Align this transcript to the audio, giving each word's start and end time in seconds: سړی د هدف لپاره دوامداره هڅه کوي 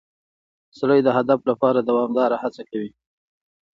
سړی 0.79 0.99
د 1.03 1.09
هدف 1.17 1.39
لپاره 1.49 1.79
دوامداره 1.89 2.35
هڅه 2.43 2.61
کوي 2.69 2.91